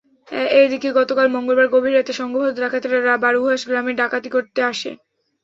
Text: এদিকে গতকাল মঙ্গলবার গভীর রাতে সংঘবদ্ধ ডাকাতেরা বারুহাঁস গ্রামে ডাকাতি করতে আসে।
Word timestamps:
এদিকে 0.61 0.89
গতকাল 0.99 1.27
মঙ্গলবার 1.35 1.67
গভীর 1.67 1.93
রাতে 1.95 2.13
সংঘবদ্ধ 2.13 2.57
ডাকাতেরা 2.59 3.15
বারুহাঁস 3.23 3.61
গ্রামে 3.67 3.91
ডাকাতি 4.01 4.29
করতে 4.35 4.59
আসে। 4.71 4.91